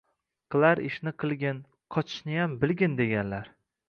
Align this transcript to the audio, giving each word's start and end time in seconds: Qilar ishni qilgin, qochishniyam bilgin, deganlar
Qilar 0.53 0.79
ishni 0.85 1.11
qilgin, 1.23 1.59
qochishniyam 1.97 2.57
bilgin, 2.65 2.97
deganlar 3.03 3.53